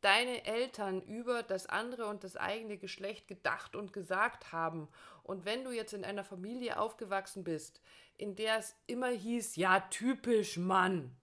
deine 0.00 0.44
Eltern 0.44 1.00
über 1.02 1.42
das 1.42 1.66
andere 1.66 2.06
und 2.06 2.24
das 2.24 2.36
eigene 2.36 2.76
Geschlecht 2.76 3.26
gedacht 3.26 3.74
und 3.74 3.92
gesagt 3.92 4.52
haben. 4.52 4.88
Und 5.22 5.44
wenn 5.44 5.64
du 5.64 5.70
jetzt 5.70 5.94
in 5.94 6.04
einer 6.04 6.24
Familie 6.24 6.78
aufgewachsen 6.78 7.42
bist, 7.42 7.80
in 8.16 8.36
der 8.36 8.58
es 8.58 8.76
immer 8.86 9.08
hieß, 9.08 9.56
ja, 9.56 9.80
typisch 9.90 10.58
Mann, 10.58 11.16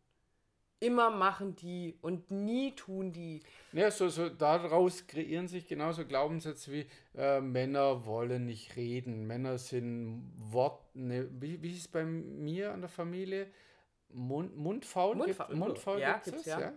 immer 0.82 1.12
machen 1.12 1.56
die 1.56 1.96
und 2.02 2.32
nie 2.32 2.76
tun 2.76 3.14
die. 3.14 3.42
Ja, 3.72 3.90
so, 3.92 4.10
so 4.10 4.28
daraus 4.28 5.08
kreieren 5.08 5.48
sich 5.48 5.68
genauso 5.68 6.06
Glaubenssätze 6.06 6.72
wie 6.72 6.86
äh, 7.16 7.40
Männer 7.40 8.06
wollen 8.06 8.46
nicht 8.46 8.76
reden, 8.76 9.26
Männer 9.28 9.58
sind 9.58 10.34
Wort, 10.38 10.84
ne, 10.96 11.30
wie, 11.40 11.62
wie 11.62 11.72
ist 11.72 11.80
es 11.80 11.88
bei 11.88 12.04
mir 12.04 12.74
an 12.74 12.82
der 12.82 12.90
Familie? 12.90 13.48
Mund, 14.10 14.58
mundfaul? 14.58 15.16
Mundfaul, 15.16 15.48
gibt, 15.48 15.60
mundfaul 15.60 16.00
ja, 16.00 16.14
gibt's 16.18 16.42
es, 16.42 16.46
ja. 16.48 16.60
ja? 16.60 16.74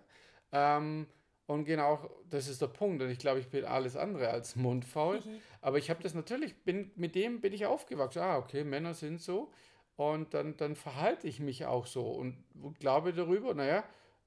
Ähm, 0.52 1.06
und 1.46 1.64
genau, 1.64 2.08
das 2.30 2.48
ist 2.48 2.62
der 2.62 2.68
Punkt. 2.68 3.02
Und 3.02 3.10
ich 3.10 3.18
glaube, 3.18 3.40
ich 3.40 3.48
bin 3.48 3.64
alles 3.64 3.96
andere 3.96 4.28
als 4.28 4.56
mundfaul. 4.56 5.16
Mhm. 5.16 5.40
Aber 5.60 5.78
ich 5.78 5.90
habe 5.90 6.02
das 6.02 6.14
natürlich, 6.14 6.56
bin, 6.62 6.90
mit 6.94 7.14
dem 7.14 7.40
bin 7.40 7.52
ich 7.52 7.66
aufgewachsen. 7.66 8.20
Ah, 8.20 8.38
okay, 8.38 8.64
Männer 8.64 8.94
sind 8.94 9.20
so. 9.20 9.50
Und 9.96 10.34
dann, 10.34 10.56
dann 10.56 10.74
verhalte 10.74 11.28
ich 11.28 11.38
mich 11.38 11.66
auch 11.66 11.86
so 11.86 12.10
und, 12.10 12.44
glaube 12.80 13.12
darüber, 13.12 13.54
naja, 13.54 13.84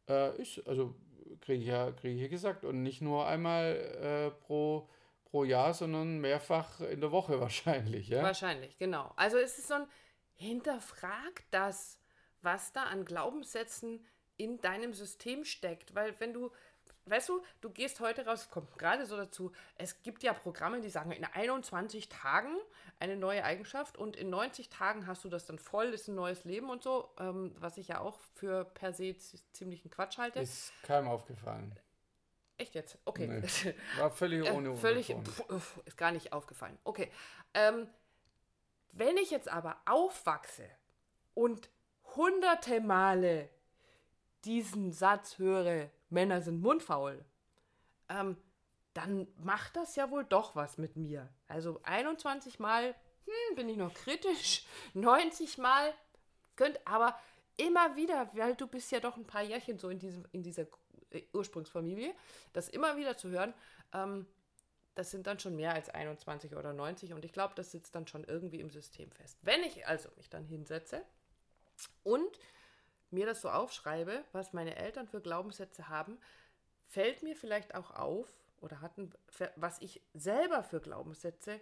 äh, 0.08 0.42
ist, 0.42 0.66
also 0.66 0.96
kriege 1.42 1.62
ich, 1.62 1.68
ja, 1.68 1.92
krieg 1.92 2.16
ich 2.16 2.22
ja 2.22 2.28
gesagt. 2.28 2.64
Und 2.64 2.84
nicht 2.84 3.02
nur 3.02 3.28
einmal 3.28 3.76
äh, 3.76 4.32
pro, 4.32 4.90
pro 5.26 5.44
Jahr, 5.44 5.74
sondern 5.74 6.20
mehrfach 6.20 6.80
in 6.82 7.02
der 7.02 7.12
Woche 7.12 7.40
wahrscheinlich. 7.42 8.10
Ja? 8.10 8.24
Wahrscheinlich, 8.24 8.78
genau. 8.78 9.12
Also 9.16 9.38
es 9.38 9.58
ist 9.58 9.68
so 9.68 9.76
ein 9.76 9.88
Hinterfrag 10.34 11.44
das, 11.52 12.00
was 12.42 12.72
da 12.72 12.84
an 12.84 13.04
Glaubenssätzen 13.04 14.06
in 14.38 14.62
deinem 14.62 14.94
System 14.94 15.44
steckt. 15.44 15.96
Weil 15.96 16.18
wenn 16.20 16.34
du 16.34 16.52
weißt 17.10 17.30
du, 17.30 17.42
du 17.62 17.70
gehst 17.70 18.00
heute 18.00 18.26
raus, 18.26 18.50
kommt 18.50 18.78
gerade 18.78 19.06
so 19.06 19.18
dazu, 19.18 19.52
es 19.76 20.02
gibt 20.04 20.24
ja 20.24 20.34
Programme, 20.34 20.82
die 20.82 20.90
sagen, 20.90 21.12
in 21.12 21.26
21 21.26 22.10
Tagen 22.10 22.56
eine 23.00 23.16
neue 23.16 23.44
Eigenschaft 23.44 23.98
und 23.98 24.16
in 24.16 24.30
90 24.30 24.70
Tagen 24.70 25.08
hast 25.08 25.24
du 25.24 25.30
das 25.30 25.46
dann 25.46 25.60
voll, 25.60 25.88
ist 25.88 26.08
ein 26.08 26.16
neues 26.16 26.44
Leben 26.44 26.70
und 26.70 26.84
so, 26.84 27.10
ähm, 27.20 27.56
was 27.60 27.78
ich 27.78 27.90
ja 27.90 28.00
auch 28.00 28.20
für 28.36 28.66
per 28.66 28.94
se 28.94 29.16
ziemlichen 29.52 29.90
Quatsch 29.90 30.18
halte. 30.18 30.40
Ist 30.40 30.72
keinem 30.84 31.08
aufgefallen. 31.08 31.80
Echt 32.58 32.74
jetzt? 32.74 32.98
Okay. 33.06 33.28
Nee. 33.28 33.76
War 34.00 34.10
völlig 34.10 34.50
ohne 34.50 34.70
äh, 34.70 34.76
Völlig, 34.76 35.08
pf, 35.08 35.80
ist 35.86 35.98
gar 35.98 36.12
nicht 36.12 36.34
aufgefallen. 36.34 36.78
Okay. 36.84 37.12
Ähm, 37.54 37.88
wenn 38.94 39.16
ich 39.18 39.30
jetzt 39.30 39.48
aber 39.48 39.78
aufwachse 39.86 40.68
und 41.36 41.70
hunderte 42.16 42.82
Male 42.82 43.50
diesen 44.44 44.92
Satz 44.92 45.38
höre, 45.38 45.92
Männer 46.10 46.42
sind 46.42 46.62
mundfaul, 46.62 47.24
ähm, 48.10 48.38
dann 48.94 49.28
macht 49.38 49.76
das 49.76 49.96
ja 49.96 50.10
wohl 50.10 50.24
doch 50.24 50.56
was 50.56 50.78
mit 50.78 50.96
mir. 50.96 51.30
Also 51.48 51.80
21 51.84 52.60
Mal 52.60 52.96
hm, 53.26 53.56
bin 53.56 53.70
ich 53.70 53.78
noch 53.78 53.94
kritisch, 53.94 54.66
90 54.94 55.58
Mal 55.58 55.94
könnt, 56.56 56.80
aber 56.88 57.18
immer 57.58 57.96
wieder, 57.96 58.30
weil 58.34 58.56
du 58.56 58.68
bist 58.68 58.92
ja 58.92 59.00
doch 59.00 59.18
ein 59.18 59.28
paar 59.28 59.44
Jährchen 59.44 59.78
so 59.78 59.90
in, 59.90 60.00
diesem, 60.00 60.26
in 60.32 60.44
dieser 60.44 60.66
äh, 61.12 61.24
Ursprungsfamilie, 61.34 62.14
das 62.54 62.70
immer 62.70 62.98
wieder 62.98 63.18
zu 63.18 63.30
hören, 63.30 63.54
ähm, 63.94 64.26
das 64.96 65.12
sind 65.12 65.28
dann 65.28 65.40
schon 65.40 65.56
mehr 65.56 65.74
als 65.74 65.90
21 65.90 66.56
oder 66.56 66.74
90 66.74 67.14
und 67.14 67.24
ich 67.24 67.32
glaube, 67.32 67.54
das 67.56 67.72
sitzt 67.72 67.94
dann 67.94 68.08
schon 68.08 68.24
irgendwie 68.24 68.60
im 68.60 68.72
System 68.72 69.12
fest. 69.12 69.38
Wenn 69.44 69.62
ich 69.64 69.86
also 69.86 70.10
mich 70.18 70.30
dann 70.30 70.44
hinsetze 70.44 71.04
und 72.04 72.40
mir 73.10 73.26
das 73.26 73.42
so 73.42 73.50
aufschreibe, 73.50 74.24
was 74.32 74.54
meine 74.54 74.76
Eltern 74.76 75.08
für 75.08 75.22
Glaubenssätze 75.22 75.90
haben, 75.90 76.18
fällt 76.88 77.24
mir 77.24 77.36
vielleicht 77.36 77.76
auch 77.76 77.92
auf 77.92 78.28
oder 78.60 78.82
hatten, 78.82 79.12
was 79.56 79.82
ich 79.82 80.02
selber 80.14 80.64
für 80.64 80.80
Glaubenssätze 80.80 81.60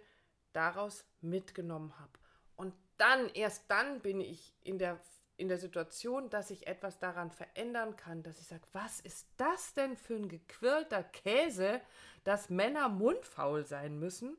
daraus 0.52 1.04
mitgenommen 1.20 1.98
habe. 1.98 2.12
Und 2.56 2.74
dann, 2.96 3.28
erst 3.30 3.64
dann 3.70 4.00
bin 4.00 4.20
ich 4.20 4.54
in 4.62 4.78
der, 4.78 4.98
in 5.36 5.48
der 5.48 5.58
Situation, 5.58 6.30
dass 6.30 6.50
ich 6.50 6.66
etwas 6.66 6.98
daran 6.98 7.30
verändern 7.30 7.96
kann, 7.96 8.22
dass 8.22 8.40
ich 8.40 8.46
sage, 8.46 8.66
was 8.72 9.00
ist 9.00 9.28
das 9.36 9.74
denn 9.74 9.96
für 9.96 10.14
ein 10.14 10.28
gequirlter 10.28 11.02
Käse, 11.02 11.82
dass 12.24 12.48
Männer 12.48 12.88
mundfaul 12.88 13.66
sein 13.66 13.98
müssen? 13.98 14.36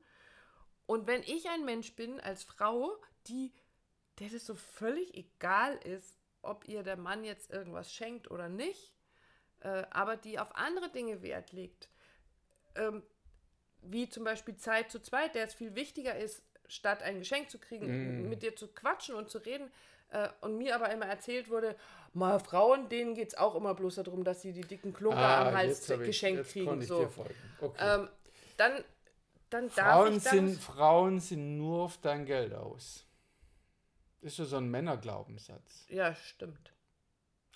Und 0.87 1.05
wenn 1.05 1.21
ich 1.21 1.47
ein 1.49 1.65
Mensch 1.65 1.95
bin 1.95 2.19
als 2.19 2.43
Frau, 2.43 2.97
die, 3.27 3.53
der 4.19 4.29
das 4.29 4.45
so 4.45 4.55
völlig 4.55 5.13
egal 5.15 5.75
ist, 5.83 6.16
ob 6.47 6.67
ihr 6.67 6.83
der 6.83 6.97
Mann 6.97 7.23
jetzt 7.23 7.51
irgendwas 7.51 7.91
schenkt 7.91 8.31
oder 8.31 8.49
nicht, 8.49 8.93
äh, 9.61 9.83
aber 9.91 10.17
die 10.17 10.39
auf 10.39 10.55
andere 10.55 10.89
Dinge 10.89 11.21
Wert 11.21 11.51
legt, 11.51 11.89
ähm, 12.75 13.03
wie 13.81 14.09
zum 14.09 14.23
Beispiel 14.23 14.57
Zeit 14.57 14.91
zu 14.91 15.01
zweit, 15.01 15.35
der 15.35 15.45
es 15.45 15.53
viel 15.53 15.75
wichtiger 15.75 16.15
ist, 16.15 16.43
statt 16.67 17.03
ein 17.03 17.19
Geschenk 17.19 17.49
zu 17.49 17.59
kriegen, 17.59 18.25
mm. 18.25 18.29
mit 18.29 18.43
dir 18.43 18.55
zu 18.55 18.67
quatschen 18.67 19.15
und 19.15 19.29
zu 19.29 19.37
reden. 19.37 19.71
Äh, 20.09 20.29
und 20.41 20.57
mir 20.57 20.75
aber 20.75 20.89
immer 20.91 21.05
erzählt 21.05 21.49
wurde, 21.49 21.75
mal 22.13 22.39
Frauen, 22.39 22.87
denen 22.87 23.13
geht 23.13 23.29
es 23.29 23.37
auch 23.37 23.55
immer 23.55 23.73
bloß 23.73 23.95
darum, 23.95 24.23
dass 24.23 24.41
sie 24.41 24.53
die 24.53 24.61
dicken 24.61 24.93
Klunker 24.93 25.17
ah, 25.17 25.47
am 25.49 25.55
Hals 25.55 25.85
geschenkt 25.87 26.47
kriegen. 26.49 26.81
So. 26.81 27.11
Okay. 27.59 27.77
Ähm, 27.79 28.09
dann 28.55 28.83
dann 29.49 29.69
Frauen, 29.69 30.17
ich 30.17 30.23
sind, 30.23 30.59
Frauen 30.59 31.19
sind 31.19 31.57
nur 31.57 31.83
auf 31.83 31.97
dein 32.01 32.25
Geld 32.25 32.53
aus. 32.53 33.05
Das 34.21 34.33
ist 34.33 34.39
ja 34.39 34.45
so 34.45 34.57
ein 34.57 34.69
Männerglaubenssatz. 34.69 35.85
Ja, 35.89 36.15
stimmt. 36.15 36.73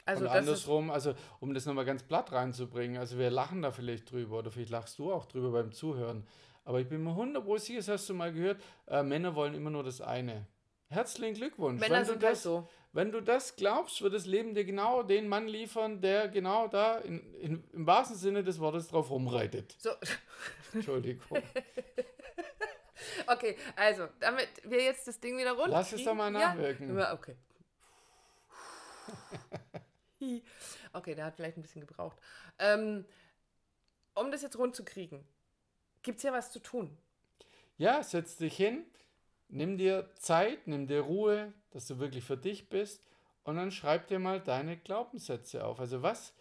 Also 0.06 0.26
und 0.26 0.32
andersrum, 0.32 0.90
also 0.90 1.14
um 1.40 1.54
das 1.54 1.66
nochmal 1.66 1.86
ganz 1.86 2.04
platt 2.04 2.32
reinzubringen, 2.32 2.98
also 2.98 3.18
wir 3.18 3.30
lachen 3.30 3.62
da 3.62 3.72
vielleicht 3.72 4.12
drüber 4.12 4.40
oder 4.40 4.52
vielleicht 4.52 4.72
lachst 4.72 4.98
du 5.00 5.12
auch 5.12 5.26
drüber 5.26 5.52
beim 5.52 5.72
Zuhören. 5.72 6.28
Aber 6.64 6.80
ich 6.80 6.88
bin 6.88 7.04
mir 7.04 7.16
hundertprozentig 7.16 7.66
sicher, 7.66 7.94
das 7.94 8.02
hast 8.02 8.10
du 8.10 8.14
mal 8.14 8.32
gehört, 8.32 8.62
äh, 8.88 9.04
Männer 9.04 9.36
wollen 9.36 9.54
immer 9.54 9.70
nur 9.70 9.84
das 9.84 10.02
eine. 10.02 10.48
Herzlichen 10.88 11.36
Glückwunsch. 11.36 11.80
Männer 11.80 11.96
wenn, 11.96 12.02
du 12.02 12.10
sind 12.12 12.24
halt 12.24 12.34
das, 12.34 12.44
so. 12.44 12.68
wenn 12.92 13.12
du 13.12 13.22
das 13.22 13.56
glaubst, 13.56 14.02
wird 14.02 14.14
das 14.14 14.26
Leben 14.26 14.54
dir 14.54 14.66
genau 14.66 15.04
den 15.04 15.28
Mann 15.28 15.48
liefern, 15.48 16.02
der 16.02 16.28
genau 16.28 16.68
da 16.68 16.98
in, 16.98 17.34
in, 17.36 17.64
im 17.72 17.88
wahrsten 17.88 18.18
Sinne 18.18 18.44
des 18.44 18.60
Wortes 18.60 18.90
drauf 18.90 19.10
rumreitet. 19.10 19.76
So, 19.80 19.92
Entschuldigung. 20.74 21.42
okay, 23.28 23.58
also, 23.76 24.08
damit 24.20 24.50
wir 24.64 24.84
jetzt 24.84 25.08
das 25.08 25.20
Ding 25.20 25.38
wieder 25.38 25.54
runter. 25.54 25.72
Lass 25.72 25.94
es 25.94 26.04
doch 26.04 26.14
mal 26.14 26.32
nachwirken. 26.32 26.98
Ja, 26.98 27.14
okay. 27.14 27.36
okay, 30.94 31.16
der 31.16 31.26
hat 31.26 31.36
vielleicht 31.36 31.58
ein 31.58 31.62
bisschen 31.62 31.82
gebraucht. 31.82 32.18
Ähm, 32.60 33.06
um 34.14 34.32
das 34.32 34.42
jetzt 34.42 34.58
rund 34.58 34.76
zu 34.76 34.84
kriegen, 34.84 35.26
gibt 36.04 36.18
es 36.18 36.24
ja 36.24 36.32
was 36.32 36.52
zu 36.52 36.60
tun. 36.60 36.98
Ja, 37.78 38.04
setz 38.04 38.38
dich 38.38 38.56
hin, 38.56 38.86
nimm 39.48 39.78
dir 39.78 40.10
Zeit, 40.16 40.68
nimm 40.68 40.88
dir 40.88 41.02
Ruhe, 41.02 41.54
dass 41.72 41.88
du 41.88 42.00
wirklich 42.00 42.24
für 42.24 42.38
dich 42.38 42.70
bist 42.70 43.02
und 43.44 43.56
dann 43.56 43.72
schreib 43.72 44.08
dir 44.08 44.20
mal 44.20 44.40
deine 44.40 44.78
Glaubenssätze 44.78 45.66
auf. 45.66 45.80
Also 45.80 46.02
was 46.02 46.34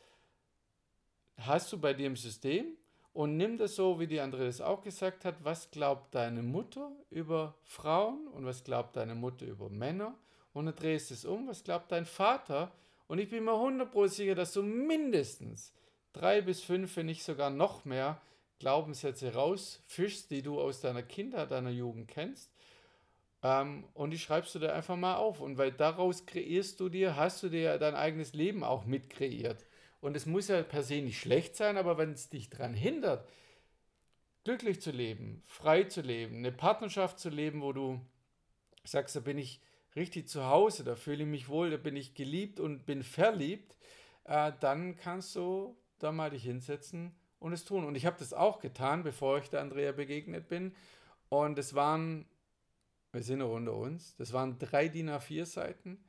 hast 1.39 1.73
du 1.73 1.79
bei 1.79 1.95
dir 1.95 2.07
im 2.07 2.17
System 2.17 2.77
und 3.13 3.37
nimm 3.37 3.59
das 3.59 3.75
so, 3.75 3.99
wie 3.99 4.07
die 4.07 4.21
andere 4.21 4.47
das 4.47 4.61
auch 4.61 4.83
gesagt 4.83 5.25
hat, 5.25 5.37
was 5.43 5.71
glaubt 5.71 6.15
deine 6.15 6.43
Mutter 6.43 6.93
über 7.11 7.55
Frauen 7.65 8.29
und 8.29 8.45
was 8.45 8.65
glaubt 8.65 8.97
deine 8.97 9.15
Mutter 9.15 9.47
über 9.47 9.69
Männer 9.69 10.15
und 10.53 10.67
dann 10.67 10.77
drehst 10.77 11.11
es 11.11 11.25
um, 11.25 11.49
was 11.49 11.65
glaubt 11.65 11.91
dein 11.93 12.07
Vater 12.07 12.73
und 13.09 13.19
ich 13.19 13.29
bin 13.29 13.45
mir 13.45 13.53
100% 13.53 14.09
sicher, 14.09 14.35
dass 14.35 14.53
du 14.53 14.63
mindestens 14.63 15.73
drei 16.13 16.41
bis 16.41 16.63
fünf, 16.63 16.97
wenn 16.97 17.07
nicht 17.07 17.25
sogar 17.25 17.51
noch 17.51 17.85
mehr 17.85 18.21
Glaubenssätze 18.61 19.35
rausfischst, 19.35 20.31
die 20.31 20.43
du 20.43 20.61
aus 20.61 20.81
deiner 20.81 21.03
Kindheit, 21.03 21.51
deiner 21.51 21.71
Jugend 21.71 22.09
kennst. 22.09 22.53
Ähm, 23.43 23.85
und 23.95 24.11
die 24.11 24.19
schreibst 24.19 24.55
du 24.55 24.59
dir 24.59 24.75
einfach 24.75 24.97
mal 24.97 25.17
auf. 25.17 25.41
Und 25.41 25.59
weil 25.59 25.73
daraus 25.73 26.27
kreierst 26.27 26.79
du 26.79 26.89
dir, 26.89 27.17
hast 27.17 27.43
du 27.43 27.49
dir 27.49 27.79
dein 27.79 27.95
eigenes 27.95 28.35
Leben 28.35 28.63
auch 28.63 28.85
mit 28.85 29.11
kreiert. 29.11 29.67
Und 30.01 30.17
es 30.17 30.27
muss 30.27 30.49
ja 30.49 30.63
per 30.63 30.83
se 30.83 31.03
nicht 31.03 31.21
schlecht 31.21 31.57
sein, 31.57 31.77
aber 31.77 31.99
wenn 31.99 32.13
es 32.13 32.31
dich 32.31 32.49
daran 32.49 32.75
hindert, 32.75 33.29
glücklich 34.45 34.81
zu 34.81 34.91
leben, 34.91 35.43
frei 35.47 35.85
zu 35.85 36.01
leben, 36.01 36.37
eine 36.37 36.53
Partnerschaft 36.53 37.19
zu 37.19 37.29
leben, 37.29 37.61
wo 37.61 37.73
du 37.73 38.01
sagst, 38.85 39.15
da 39.17 39.21
bin 39.21 39.39
ich 39.39 39.61
richtig 39.97 40.29
zu 40.29 40.47
Hause, 40.47 40.85
da 40.85 40.97
fühle 40.97 41.25
ich 41.25 41.29
mich 41.29 41.49
wohl, 41.49 41.71
da 41.71 41.77
bin 41.77 41.97
ich 41.97 42.15
geliebt 42.15 42.61
und 42.61 42.87
bin 42.87 43.03
verliebt, 43.03 43.77
äh, 44.25 44.53
dann 44.61 44.97
kannst 44.97 45.37
du 45.37 45.77
da 45.99 46.13
mal 46.13 46.31
dich 46.31 46.45
hinsetzen 46.45 47.15
und 47.39 47.53
es 47.53 47.65
tun. 47.65 47.85
Und 47.85 47.95
ich 47.95 48.07
habe 48.07 48.17
das 48.19 48.33
auch 48.33 48.61
getan, 48.61 49.03
bevor 49.03 49.39
ich 49.39 49.51
der 49.51 49.61
Andrea 49.61 49.93
begegnet 49.93 50.49
bin. 50.49 50.75
Und 51.29 51.59
es 51.59 51.75
waren, 51.75 52.27
wir 53.13 53.23
sind 53.23 53.41
noch 53.41 53.53
unter 53.53 53.75
uns, 53.75 54.17
das 54.17 54.33
waren 54.33 54.59
drei 54.59 54.89
DIN 54.89 55.11
A4 55.11 55.45
Seiten 55.45 56.03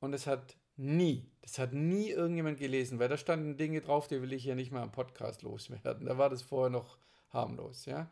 und 0.00 0.12
es 0.12 0.26
hat 0.26 0.56
nie, 0.78 1.30
das 1.42 1.58
hat 1.58 1.72
nie 1.72 2.10
irgendjemand 2.10 2.58
gelesen, 2.58 2.98
weil 2.98 3.08
da 3.08 3.16
standen 3.16 3.56
Dinge 3.56 3.80
drauf, 3.80 4.06
die 4.06 4.22
will 4.22 4.32
ich 4.32 4.44
ja 4.44 4.54
nicht 4.54 4.70
mal 4.70 4.82
im 4.82 4.92
Podcast 4.92 5.42
loswerden. 5.42 6.06
Da 6.06 6.18
war 6.18 6.30
das 6.30 6.42
vorher 6.42 6.70
noch 6.70 6.98
harmlos, 7.30 7.84
ja. 7.86 8.10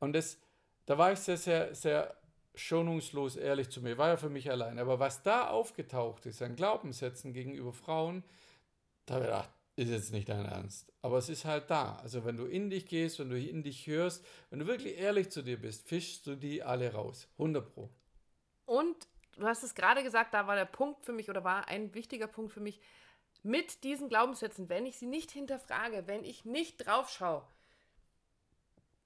Und 0.00 0.14
das, 0.14 0.38
da 0.86 0.98
war 0.98 1.12
ich 1.12 1.20
sehr, 1.20 1.36
sehr, 1.36 1.74
sehr 1.74 2.16
schonungslos 2.54 3.36
ehrlich 3.36 3.70
zu 3.70 3.80
mir, 3.80 3.96
war 3.96 4.08
ja 4.08 4.16
für 4.16 4.28
mich 4.28 4.50
allein. 4.50 4.78
Aber 4.78 4.98
was 4.98 5.22
da 5.22 5.48
aufgetaucht 5.48 6.26
ist 6.26 6.42
an 6.42 6.56
Glaubenssätzen 6.56 7.32
gegenüber 7.32 7.72
Frauen, 7.72 8.24
da 9.06 9.14
habe 9.14 9.24
ich 9.24 9.30
gedacht, 9.30 9.50
ist 9.76 9.90
jetzt 9.90 10.12
nicht 10.12 10.28
dein 10.28 10.44
Ernst. 10.44 10.92
Aber 11.00 11.18
es 11.18 11.28
ist 11.28 11.44
halt 11.44 11.70
da. 11.70 11.96
Also 11.96 12.24
wenn 12.24 12.36
du 12.36 12.46
in 12.46 12.70
dich 12.70 12.86
gehst, 12.86 13.18
wenn 13.18 13.30
du 13.30 13.38
in 13.38 13.62
dich 13.62 13.86
hörst, 13.86 14.24
wenn 14.50 14.58
du 14.58 14.66
wirklich 14.66 14.98
ehrlich 14.98 15.30
zu 15.30 15.42
dir 15.42 15.60
bist, 15.60 15.88
fischst 15.88 16.26
du 16.26 16.34
die 16.34 16.62
alle 16.62 16.92
raus. 16.92 17.28
100 17.38 17.72
Pro. 17.72 17.88
Und 18.66 19.08
du 19.40 19.46
hast 19.46 19.62
es 19.62 19.74
gerade 19.74 20.02
gesagt, 20.02 20.34
da 20.34 20.46
war 20.46 20.56
der 20.56 20.64
Punkt 20.66 21.04
für 21.04 21.12
mich 21.12 21.28
oder 21.28 21.44
war 21.44 21.68
ein 21.68 21.94
wichtiger 21.94 22.26
Punkt 22.26 22.52
für 22.52 22.60
mich, 22.60 22.80
mit 23.42 23.84
diesen 23.84 24.08
Glaubenssätzen, 24.08 24.68
wenn 24.68 24.86
ich 24.86 24.98
sie 24.98 25.06
nicht 25.06 25.30
hinterfrage, 25.30 26.06
wenn 26.06 26.24
ich 26.24 26.44
nicht 26.44 26.86
drauf 26.86 27.10
schaue, 27.10 27.42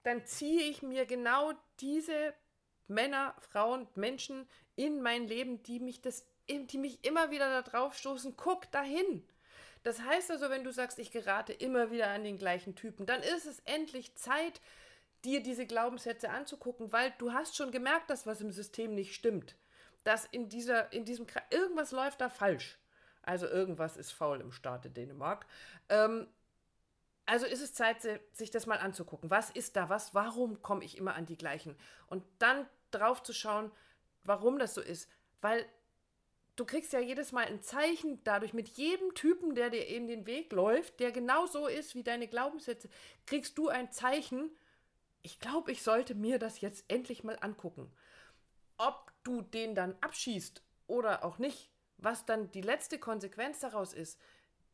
dann 0.03 0.27
ziehe 0.27 0.63
ich 0.63 0.83
mir 0.83 1.07
genau 1.07 1.53
diese 1.81 2.35
Männer, 2.89 3.35
Frauen, 3.39 3.87
Menschen 3.95 4.47
in 4.77 5.01
mein 5.01 5.27
Leben, 5.27 5.63
die 5.63 5.81
mich 5.81 6.03
das, 6.03 6.27
die 6.49 6.79
mich 6.79 7.05
immer 7.05 7.31
wieder 7.31 7.49
da 7.49 7.63
drauf 7.63 7.97
stoßen, 7.97 8.37
guck 8.37 8.71
dahin. 8.73 9.27
Das 9.83 10.01
heißt 10.01 10.31
also, 10.31 10.51
wenn 10.51 10.65
du 10.65 10.73
sagst, 10.73 10.99
ich 10.99 11.11
gerate 11.11 11.53
immer 11.53 11.91
wieder 11.91 12.09
an 12.09 12.25
den 12.25 12.39
gleichen 12.39 12.75
Typen, 12.75 13.07
dann 13.07 13.23
ist 13.23 13.47
es 13.47 13.61
endlich 13.61 14.15
Zeit, 14.17 14.61
dir 15.25 15.43
diese 15.43 15.67
Glaubenssätze 15.67 16.31
anzugucken, 16.31 16.93
weil 16.93 17.13
du 17.19 17.33
hast 17.33 17.57
schon 17.57 17.71
gemerkt, 17.71 18.11
dass 18.11 18.27
was 18.27 18.41
im 18.41 18.51
System 18.51 18.95
nicht 18.95 19.15
stimmt. 19.15 19.57
Dass 20.05 20.27
in 20.27 20.49
dieser, 20.49 20.93
in 20.93 21.05
diesem, 21.05 21.27
irgendwas 21.51 21.93
läuft 21.93 22.21
da 22.21 22.29
falsch. 22.29 22.79
Also 23.23 23.47
irgendwas 23.47 23.97
ist 23.97 24.13
faul 24.13 24.41
im 24.41 24.53
Staate 24.53 24.91
Dänemark. 24.91 25.47
Ähm, 25.89 26.29
also 27.27 27.47
ist 27.47 27.63
es 27.63 27.73
Zeit, 27.73 28.03
sich 28.33 28.51
das 28.51 28.67
mal 28.67 28.79
anzugucken. 28.79 29.31
Was 29.31 29.51
ist 29.51 29.77
da 29.77 29.89
was? 29.89 30.15
Warum 30.15 30.63
komme 30.63 30.85
ich 30.85 30.99
immer 30.99 31.15
an 31.15 31.27
die 31.27 31.39
gleichen? 31.39 31.77
Und 32.07 32.23
dann 32.39 32.69
drauf 32.91 33.23
zu 33.23 33.33
schauen, 33.33 33.71
warum 34.25 34.59
das 34.59 34.75
so 34.75 34.83
ist. 34.83 35.09
Weil 35.41 35.65
du 36.57 36.67
kriegst 36.67 36.93
ja 36.93 37.01
jedes 37.01 37.33
Mal 37.33 37.47
ein 37.47 37.63
Zeichen 37.63 38.23
dadurch 38.25 38.53
mit 38.53 38.69
jedem 38.69 39.15
Typen, 39.15 39.55
der 39.55 39.71
dir 39.71 39.87
in 39.87 40.07
den 40.07 40.27
Weg 40.27 40.53
läuft, 40.53 41.01
der 41.01 41.13
genau 41.13 41.47
so 41.47 41.67
ist 41.67 41.95
wie 41.95 42.03
deine 42.03 42.29
Glaubenssätze, 42.29 42.89
kriegst 43.27 43.57
du 43.57 43.69
ein 43.69 43.91
Zeichen. 43.91 44.51
Ich 45.23 45.41
glaube, 45.41 45.73
ich 45.73 45.83
sollte 45.83 46.15
mir 46.15 46.39
das 46.39 46.61
jetzt 46.61 46.85
endlich 46.89 47.25
mal 47.25 47.39
angucken. 47.41 47.91
Ob 48.77 49.14
du 49.25 49.43
den 49.43 49.75
dann 49.75 49.97
abschießt 50.01 50.63
oder 50.87 51.25
auch 51.25 51.39
nicht, 51.39 51.71
was 51.99 52.25
dann 52.27 52.51
die 52.53 52.61
letzte 52.61 52.99
Konsequenz 52.99 53.61
daraus 53.61 53.93
ist, 53.93 54.21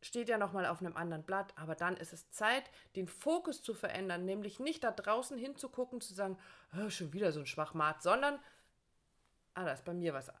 steht 0.01 0.29
ja 0.29 0.37
nochmal 0.37 0.65
auf 0.65 0.81
einem 0.81 0.95
anderen 0.97 1.23
Blatt, 1.23 1.53
aber 1.55 1.75
dann 1.75 1.95
ist 1.95 2.13
es 2.13 2.29
Zeit, 2.31 2.63
den 2.95 3.07
Fokus 3.07 3.61
zu 3.61 3.73
verändern, 3.73 4.25
nämlich 4.25 4.59
nicht 4.59 4.83
da 4.83 4.91
draußen 4.91 5.37
hinzugucken, 5.37 6.01
zu 6.01 6.13
sagen, 6.13 6.37
schon 6.89 7.13
wieder 7.13 7.31
so 7.31 7.39
ein 7.39 7.45
Schwachmat, 7.45 8.01
sondern, 8.01 8.39
ah, 9.53 9.65
da 9.65 9.71
ist 9.71 9.85
bei 9.85 9.93
mir 9.93 10.13
was 10.13 10.31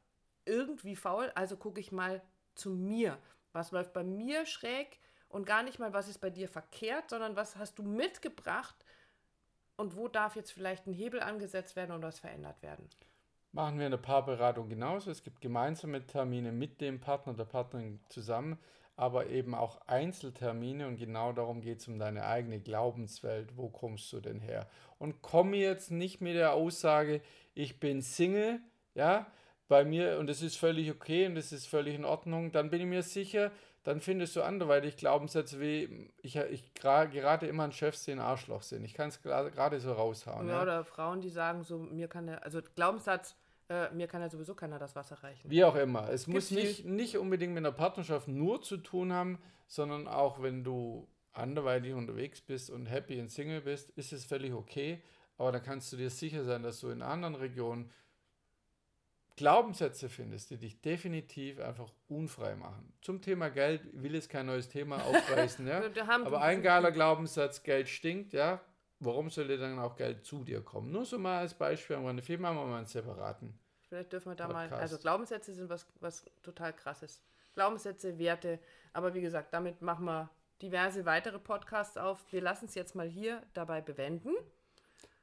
irgendwie 0.45 0.95
faul, 0.95 1.31
also 1.35 1.57
gucke 1.57 1.79
ich 1.79 1.91
mal 1.91 2.21
zu 2.55 2.71
mir. 2.71 3.17
Was 3.53 3.71
läuft 3.71 3.93
bei 3.93 4.03
mir 4.03 4.45
schräg 4.45 4.99
und 5.29 5.45
gar 5.45 5.61
nicht 5.63 5.77
mal, 5.77 5.93
was 5.93 6.07
ist 6.07 6.19
bei 6.19 6.29
dir 6.29 6.47
verkehrt, 6.47 7.09
sondern 7.09 7.35
was 7.35 7.55
hast 7.57 7.77
du 7.77 7.83
mitgebracht 7.83 8.75
und 9.75 9.95
wo 9.95 10.07
darf 10.07 10.35
jetzt 10.35 10.51
vielleicht 10.51 10.87
ein 10.87 10.93
Hebel 10.93 11.19
angesetzt 11.21 11.75
werden 11.75 11.91
und 11.91 12.01
was 12.01 12.19
verändert 12.19 12.61
werden. 12.61 12.89
Machen 13.53 13.79
wir 13.79 13.85
eine 13.85 13.97
Paarberatung 13.97 14.69
genauso. 14.69 15.11
Es 15.11 15.23
gibt 15.23 15.41
gemeinsame 15.41 16.07
Termine 16.07 16.53
mit 16.53 16.79
dem 16.79 17.01
Partner, 17.01 17.33
der 17.33 17.43
Partnerin 17.43 17.99
zusammen, 18.07 18.57
aber 18.95 19.27
eben 19.27 19.53
auch 19.55 19.81
Einzeltermine 19.87 20.87
und 20.87 20.95
genau 20.95 21.33
darum 21.33 21.59
geht 21.59 21.79
es 21.79 21.87
um 21.89 21.99
deine 21.99 22.25
eigene 22.25 22.61
Glaubenswelt. 22.61 23.57
Wo 23.57 23.67
kommst 23.67 24.11
du 24.13 24.21
denn 24.21 24.39
her? 24.39 24.69
Und 24.99 25.21
komme 25.21 25.57
jetzt 25.57 25.91
nicht 25.91 26.21
mit 26.21 26.35
der 26.35 26.53
Aussage, 26.53 27.21
ich 27.53 27.81
bin 27.81 28.01
Single, 28.01 28.61
ja, 28.95 29.27
bei 29.67 29.83
mir 29.83 30.17
und 30.19 30.27
das 30.27 30.41
ist 30.41 30.55
völlig 30.55 30.89
okay 30.89 31.25
und 31.25 31.35
das 31.35 31.51
ist 31.51 31.67
völlig 31.67 31.95
in 31.95 32.05
Ordnung, 32.05 32.53
dann 32.53 32.69
bin 32.69 32.79
ich 32.79 32.87
mir 32.87 33.03
sicher, 33.03 33.51
dann 33.83 33.99
findest 33.99 34.35
du 34.35 34.43
anderweitig 34.43 34.97
Glaubenssätze 34.97 35.59
wie, 35.59 36.11
ich, 36.21 36.35
ich 36.35 36.73
gerate 36.73 37.47
immer 37.47 37.63
an 37.63 37.71
Chefs, 37.71 38.05
die 38.05 38.11
ein 38.11 38.19
Arschloch 38.19 38.61
sind. 38.61 38.83
Ich 38.83 38.93
kann 38.93 39.09
es 39.09 39.21
gerade 39.21 39.79
so 39.79 39.93
raushauen. 39.93 40.47
Ja, 40.47 40.55
ja, 40.55 40.61
oder 40.61 40.85
Frauen, 40.85 41.21
die 41.21 41.29
sagen 41.29 41.63
so, 41.63 41.79
mir 41.79 42.07
kann 42.07 42.27
der, 42.27 42.43
also 42.43 42.61
Glaubenssatz, 42.75 43.35
äh, 43.69 43.89
mir 43.91 44.07
kann 44.07 44.21
ja 44.21 44.29
sowieso 44.29 44.53
keiner 44.53 44.77
das 44.77 44.95
Wasser 44.95 45.23
reichen. 45.23 45.49
Wie 45.49 45.63
auch 45.63 45.75
immer. 45.75 46.09
Es 46.09 46.25
Gibt's 46.25 46.51
muss 46.51 46.51
nicht, 46.51 46.85
nicht 46.85 47.17
unbedingt 47.17 47.53
mit 47.53 47.65
einer 47.65 47.71
Partnerschaft 47.71 48.27
nur 48.27 48.61
zu 48.61 48.77
tun 48.77 49.13
haben, 49.13 49.39
sondern 49.67 50.07
auch 50.07 50.41
wenn 50.43 50.63
du 50.63 51.07
anderweitig 51.33 51.93
unterwegs 51.93 52.41
bist 52.41 52.69
und 52.69 52.85
happy 52.85 53.19
und 53.19 53.29
Single 53.29 53.61
bist, 53.61 53.89
ist 53.91 54.13
es 54.13 54.25
völlig 54.25 54.53
okay. 54.53 55.01
Aber 55.37 55.51
da 55.51 55.59
kannst 55.59 55.91
du 55.91 55.97
dir 55.97 56.09
sicher 56.09 56.43
sein, 56.43 56.61
dass 56.61 56.81
du 56.81 56.89
in 56.89 57.01
anderen 57.01 57.35
Regionen 57.35 57.89
Glaubenssätze 59.35 60.09
findest, 60.09 60.51
die 60.51 60.57
dich 60.57 60.81
definitiv 60.81 61.59
einfach 61.59 61.89
unfrei 62.07 62.55
machen. 62.55 62.93
Zum 63.01 63.21
Thema 63.21 63.49
Geld 63.49 63.81
will 63.93 64.15
es 64.15 64.29
kein 64.29 64.45
neues 64.45 64.69
Thema 64.69 64.97
aufreißen, 65.05 65.65
ja. 65.67 65.81
Aber 66.25 66.41
ein 66.41 66.61
geiler 66.61 66.91
Glaubenssatz, 66.91 67.63
Geld 67.63 67.89
stinkt, 67.89 68.33
ja. 68.33 68.61
Warum 68.99 69.31
soll 69.31 69.47
dir 69.47 69.57
dann 69.57 69.79
auch 69.79 69.95
Geld 69.95 70.25
zu 70.25 70.43
dir 70.43 70.61
kommen? 70.61 70.91
Nur 70.91 71.05
so 71.05 71.17
mal 71.17 71.39
als 71.39 71.55
Beispiel, 71.55 71.95
am 71.95 72.05
Rande. 72.05 72.21
Film 72.21 72.41
machen 72.41 72.57
wir 72.57 72.65
mal 72.65 72.77
einen 72.77 72.85
separaten. 72.85 73.57
Vielleicht 73.89 74.13
dürfen 74.13 74.31
wir 74.31 74.35
da 74.35 74.45
Podcast. 74.45 74.71
mal. 74.71 74.79
Also 74.79 74.97
Glaubenssätze 74.99 75.53
sind 75.53 75.69
was, 75.69 75.87
was 75.99 76.23
total 76.43 76.71
krasses. 76.71 77.23
Glaubenssätze, 77.55 78.19
Werte. 78.19 78.59
Aber 78.93 79.13
wie 79.13 79.21
gesagt, 79.21 79.53
damit 79.53 79.81
machen 79.81 80.05
wir 80.05 80.29
diverse 80.61 81.05
weitere 81.05 81.39
Podcasts 81.39 81.97
auf. 81.97 82.23
Wir 82.31 82.41
lassen 82.41 82.65
es 82.65 82.75
jetzt 82.75 82.95
mal 82.95 83.07
hier 83.07 83.41
dabei 83.53 83.81
bewenden. 83.81 84.33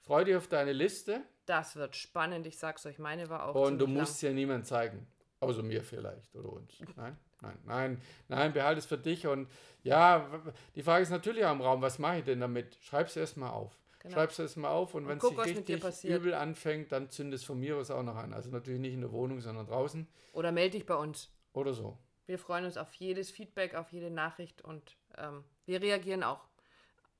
Freu 0.00 0.24
dich 0.24 0.36
auf 0.36 0.48
deine 0.48 0.72
Liste 0.72 1.22
Das 1.46 1.76
wird 1.76 1.96
spannend. 1.96 2.46
Ich 2.46 2.58
sag's 2.58 2.84
euch, 2.86 2.98
meine 2.98 3.28
war 3.28 3.46
auch. 3.46 3.54
und 3.54 3.78
du 3.78 3.86
musst 3.86 4.22
ja 4.22 4.32
niemand 4.32 4.66
zeigen. 4.66 5.06
Außer 5.40 5.62
mir 5.62 5.82
vielleicht 5.84 6.34
oder 6.34 6.52
uns. 6.52 6.72
Nein, 6.96 7.16
nein, 7.40 7.58
nein, 7.64 8.02
nein, 8.26 8.52
behalte 8.52 8.80
es 8.80 8.86
für 8.86 8.98
dich. 8.98 9.26
Und 9.26 9.48
ja, 9.84 10.28
die 10.74 10.82
Frage 10.82 11.02
ist 11.02 11.10
natürlich 11.10 11.44
auch 11.44 11.52
im 11.52 11.60
Raum, 11.60 11.80
was 11.80 11.98
mache 12.00 12.18
ich 12.18 12.24
denn 12.24 12.40
damit? 12.40 12.76
Schreib 12.80 13.06
es 13.06 13.16
erstmal 13.16 13.50
auf. 13.50 13.78
Genau. 14.00 14.14
Schreib 14.14 14.30
es 14.30 14.38
erstmal 14.38 14.72
auf 14.72 14.94
und 14.94 15.06
wenn 15.06 15.18
es 15.18 15.22
guck, 15.22 15.42
dir 15.44 15.84
richtig 15.84 16.04
übel 16.10 16.34
anfängt, 16.34 16.90
dann 16.92 17.10
zünd 17.10 17.34
es 17.34 17.44
von 17.44 17.58
mir 17.58 17.76
aus 17.76 17.90
auch 17.90 18.02
noch 18.02 18.16
an. 18.16 18.32
Also 18.32 18.50
natürlich 18.50 18.80
nicht 18.80 18.94
in 18.94 19.00
der 19.00 19.12
Wohnung, 19.12 19.40
sondern 19.40 19.66
draußen. 19.66 20.08
Oder 20.32 20.52
melde 20.52 20.78
dich 20.78 20.86
bei 20.86 20.94
uns. 20.96 21.30
oder 21.52 21.72
so. 21.72 21.98
Wir 22.26 22.38
freuen 22.38 22.64
uns 22.64 22.76
auf 22.76 22.92
jedes 22.94 23.30
Feedback, 23.30 23.74
auf 23.74 23.90
jede 23.92 24.10
Nachricht 24.10 24.60
und 24.62 24.96
ähm, 25.16 25.44
wir 25.66 25.80
reagieren 25.80 26.22
auch. 26.22 26.46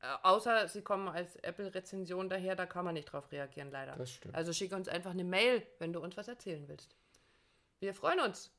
Äh, 0.01 0.07
außer 0.23 0.69
sie 0.69 0.83
kommen 0.83 1.09
als 1.09 1.37
Apple-Rezension 1.37 2.29
daher, 2.29 2.55
da 2.55 2.67
kann 2.67 2.85
man 2.85 2.95
nicht 2.95 3.07
drauf 3.07 3.31
reagieren, 3.33 3.71
leider. 3.71 3.97
Das 3.97 4.13
stimmt. 4.13 4.35
Also 4.35 4.53
schick 4.53 4.73
uns 4.73 4.89
einfach 4.89 5.11
eine 5.11 5.25
Mail, 5.25 5.67
wenn 5.79 5.93
du 5.93 6.01
uns 6.01 6.17
was 6.17 6.29
erzählen 6.29 6.67
willst. 6.69 6.95
Wir 7.81 7.95
freuen 7.95 8.21
uns. 8.21 8.51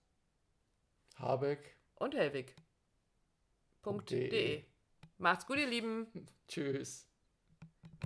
Habeck. 1.15 1.75
Und 1.95 2.15
Helwig. 2.15 2.55
Punkt 3.81 4.09
Punkt 4.09 4.11
de. 4.11 4.29
de. 4.29 4.65
Macht's 5.17 5.45
gut, 5.45 5.57
ihr 5.57 5.67
Lieben. 5.67 6.07
Tschüss. 6.47 7.08